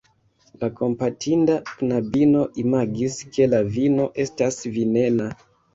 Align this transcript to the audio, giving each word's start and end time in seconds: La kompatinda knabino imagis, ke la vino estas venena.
La 0.61 0.69
kompatinda 0.79 1.59
knabino 1.73 2.43
imagis, 2.65 3.21
ke 3.37 3.51
la 3.55 3.65
vino 3.79 4.13
estas 4.27 4.63
venena. 4.81 5.35